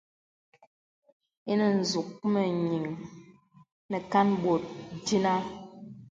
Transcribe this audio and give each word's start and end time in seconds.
Inə 1.51 1.67
nzūk 1.79 2.09
mə 2.31 2.41
nīŋ 2.63 2.85
nə 3.89 3.97
kān 4.11 4.29
bòt 4.41 4.63
dīnə. 5.05 5.33